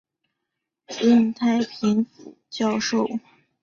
[0.99, 3.07] 任太平府教授。